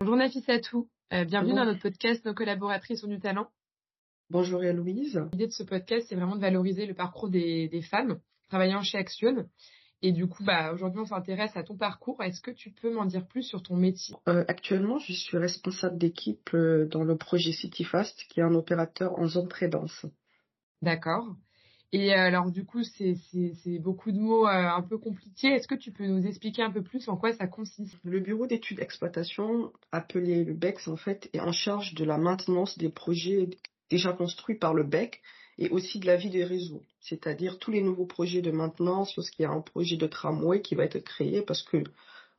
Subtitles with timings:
[0.00, 3.48] Bonjour Nafissatou, euh, bienvenue dans notre podcast Nos collaboratrices ont du talent.
[4.30, 5.20] Bonjour Louise.
[5.32, 9.48] L'idée de ce podcast, c'est vraiment de valoriser le parcours des, femmes travaillant chez Action.
[10.00, 12.22] Et du coup, bah, aujourd'hui, on s'intéresse à ton parcours.
[12.22, 14.14] Est-ce que tu peux m'en dire plus sur ton métier?
[14.28, 19.18] Euh, Actuellement, je suis responsable d'équipe euh, dans le projet CityFast, qui est un opérateur
[19.18, 20.06] en zone très dense.
[20.80, 21.34] D'accord.
[21.92, 25.48] Et euh, alors du coup, c'est beaucoup de mots euh, un peu compliqués.
[25.48, 27.96] Est-ce que tu peux nous expliquer un peu plus en quoi ça consiste?
[28.04, 32.76] Le bureau d'études d'exploitation, appelé le BEX en fait, est en charge de la maintenance
[32.76, 33.48] des projets
[33.90, 35.22] déjà construits par le BEC
[35.56, 39.42] et aussi de la vie des réseaux, c'est-à-dire tous les nouveaux projets de maintenance lorsqu'il
[39.42, 41.82] y a un projet de tramway qui va être créé parce que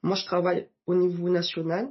[0.03, 1.89] moi je travaille au niveau national.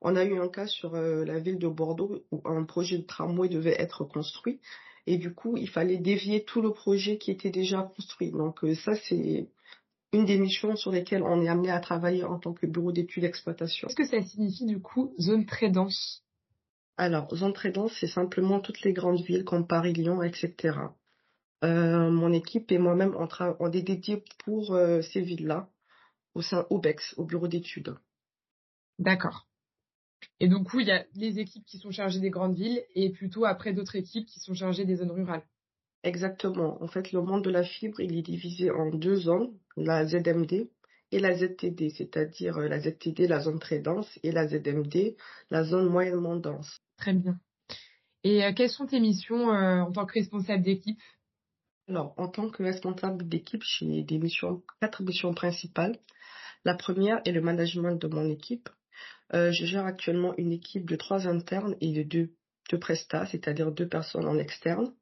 [0.00, 3.02] On a eu un cas sur euh, la ville de Bordeaux où un projet de
[3.02, 4.60] tramway devait être construit
[5.06, 8.30] et du coup, il fallait dévier tout le projet qui était déjà construit.
[8.30, 9.48] Donc euh, ça, c'est
[10.12, 13.22] une des missions sur lesquelles on est amené à travailler en tant que bureau d'études
[13.22, 13.88] d'exploitation.
[13.88, 16.22] Qu'est-ce que ça signifie du coup zone très dense?
[16.98, 20.76] Alors, zone très dense, c'est simplement toutes les grandes villes comme Paris, Lyon, etc.
[21.64, 23.28] Euh, mon équipe et moi-même, on,
[23.60, 25.70] on est dédiés pour euh, ces villes-là
[26.34, 27.96] au sein OBEX, au bureau d'études.
[28.98, 29.47] D'accord.
[30.40, 33.44] Et donc, il y a les équipes qui sont chargées des grandes villes et plutôt
[33.44, 35.44] après d'autres équipes qui sont chargées des zones rurales.
[36.04, 36.82] Exactement.
[36.82, 40.70] En fait, le monde de la fibre, il est divisé en deux zones, la ZMD
[41.10, 45.16] et la ZTD, c'est-à-dire euh, la ZTD, la zone très dense, et la ZMD,
[45.50, 46.80] la zone moyennement dense.
[46.98, 47.40] Très bien.
[48.24, 51.00] Et euh, quelles sont tes missions euh, en tant que responsable d'équipe?
[51.88, 55.98] Alors, en tant que responsable d'équipe, j'ai des missions, quatre missions principales.
[56.64, 58.68] La première est le management de mon équipe.
[59.34, 62.30] Euh, je gère actuellement une équipe de trois internes et de deux,
[62.70, 64.94] deux prestats, c'est-à-dire deux personnes en externe.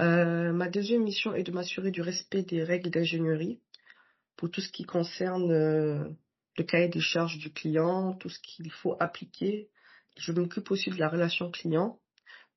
[0.00, 3.60] Euh, ma deuxième mission est de m'assurer du respect des règles d'ingénierie
[4.36, 6.08] pour tout ce qui concerne euh,
[6.56, 9.70] le cahier des charges du client, tout ce qu'il faut appliquer.
[10.16, 11.98] Je m'occupe aussi de la relation client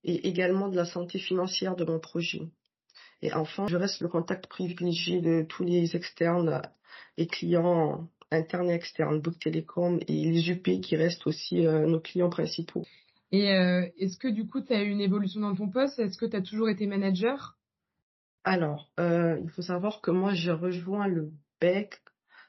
[0.04, 2.42] et également de la santé financière de mon projet.
[3.22, 6.62] Et enfin, je reste le contact privilégié de tous les externes
[7.18, 12.00] et clients interne et externe, Bouygues Télécom et les UP qui restent aussi euh, nos
[12.00, 12.86] clients principaux.
[13.32, 16.00] Et euh, est-ce que du coup, tu as eu une évolution dans ton poste?
[16.00, 17.58] Est-ce que tu as toujours été manager?
[18.44, 22.02] Alors, euh, il faut savoir que moi, j'ai rejoint le BEC,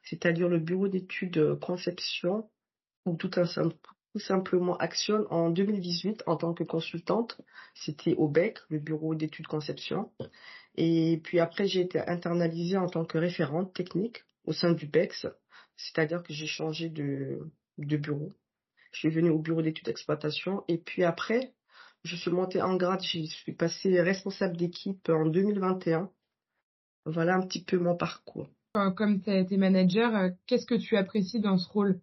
[0.05, 2.49] c'est-à-dire le bureau d'études conception,
[3.05, 7.41] ou tout, tout simplement Action, en 2018 en tant que consultante.
[7.75, 10.11] C'était au BEC, le bureau d'études conception.
[10.77, 15.27] Et puis après, j'ai été internalisée en tant que référente technique au sein du BEX
[15.77, 17.41] c'est-à-dire que j'ai changé de,
[17.79, 18.33] de bureau.
[18.93, 21.53] Je suis venue au bureau d'études d'exploitation et puis après,
[22.05, 26.11] je suis montée en grade, je suis passée responsable d'équipe en 2021.
[27.07, 28.49] Voilà un petit peu mon parcours.
[28.77, 32.01] Euh, comme tu as été manager, euh, qu'est-ce que tu apprécies dans ce rôle?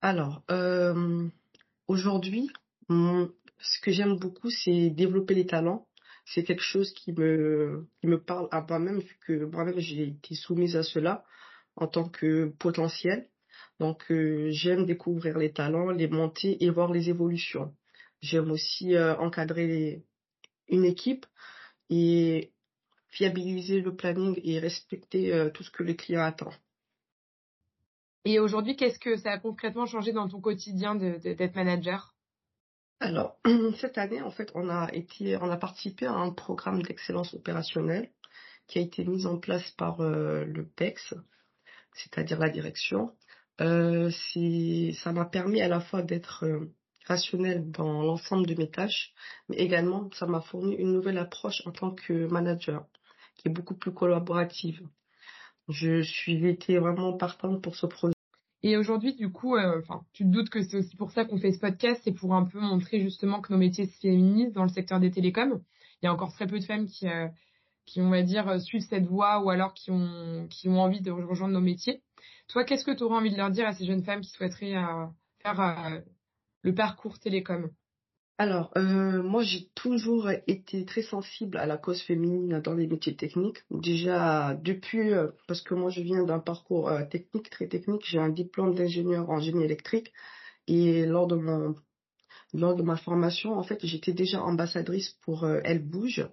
[0.00, 1.28] Alors, euh,
[1.86, 2.50] aujourd'hui,
[2.88, 5.86] ce que j'aime beaucoup, c'est développer les talents.
[6.24, 10.34] C'est quelque chose qui me, qui me parle à moi-même, vu que moi-même j'ai été
[10.34, 11.24] soumise à cela
[11.80, 13.28] en tant que potentiel.
[13.80, 17.74] Donc euh, j'aime découvrir les talents, les monter et voir les évolutions.
[18.20, 20.02] J'aime aussi euh, encadrer
[20.68, 21.26] une équipe
[21.88, 22.52] et
[23.08, 26.52] fiabiliser le planning et respecter euh, tout ce que le client attend.
[28.24, 32.14] Et aujourd'hui, qu'est-ce que ça a concrètement changé dans ton quotidien d'être manager?
[33.00, 33.38] Alors,
[33.80, 38.10] cette année, en fait, on a été, on a participé à un programme d'excellence opérationnelle
[38.66, 41.14] qui a été mis en place par le PEX,
[41.98, 43.12] c'est-à-dire la direction.
[43.60, 46.72] Euh, ça m'a permis à la fois d'être euh,
[47.06, 49.12] rationnel dans l'ensemble de mes tâches,
[49.48, 52.86] mais également ça m'a fourni une nouvelle approche en tant que manager,
[53.36, 54.80] qui est beaucoup plus collaborative.
[55.68, 58.14] Je suis été vraiment partante pour ce projet.
[58.62, 59.82] Et aujourd'hui, du coup, euh,
[60.12, 62.44] tu te doutes que c'est aussi pour ça qu'on fait ce podcast, c'est pour un
[62.44, 65.62] peu montrer justement que nos métiers se féminisent dans le secteur des télécoms.
[66.00, 67.28] Il y a encore très peu de femmes qui, euh,
[67.88, 71.00] qui, on va dire, euh, suivent cette voie ou alors qui ont, qui ont envie
[71.00, 72.02] de rejoindre nos métiers.
[72.48, 74.76] Toi, qu'est-ce que tu aurais envie de leur dire à ces jeunes femmes qui souhaiteraient
[74.76, 75.06] euh,
[75.42, 76.00] faire euh,
[76.62, 77.70] le parcours télécom?
[78.40, 83.58] Alors, moi, j'ai toujours été très sensible à la cause féminine dans les métiers techniques.
[83.72, 85.10] Déjà, depuis,
[85.48, 89.40] parce que moi, je viens d'un parcours technique, très technique, j'ai un diplôme d'ingénieur en
[89.40, 90.12] génie électrique.
[90.68, 91.74] Et lors de mon,
[92.54, 96.24] lors de ma formation, en fait, j'étais déjà ambassadrice pour Elle Bouge,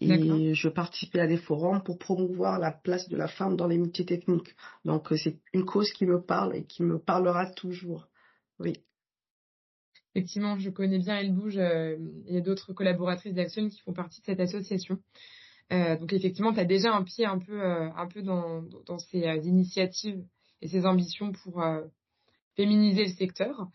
[0.00, 3.78] et je participais à des forums pour promouvoir la place de la femme dans les
[3.78, 4.54] métiers techniques.
[4.84, 8.08] Donc euh, c'est une cause qui me parle et qui me parlera toujours.
[8.58, 8.74] Oui.
[10.14, 11.58] Effectivement, je connais bien Elle Bouge.
[11.58, 11.96] Euh,
[12.26, 14.98] il y a d'autres collaboratrices d'Action qui font partie de cette association.
[15.72, 19.20] Euh, donc effectivement, tu as déjà un pied un peu, un peu dans, dans ces
[19.44, 20.24] initiatives
[20.62, 21.62] et ces ambitions pour,
[22.56, 23.68] féminiser le secteur.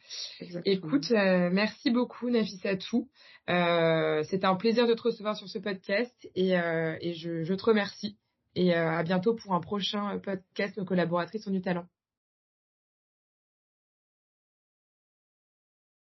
[0.66, 3.10] Écoute, merci beaucoup Nafissatou.
[3.50, 7.63] Euh, C'était un plaisir de te recevoir sur ce podcast et, et je, je, te
[7.63, 8.18] remercie.
[8.56, 10.77] Et à bientôt pour un prochain podcast.
[10.77, 11.88] Nos collaboratrices ont du talent.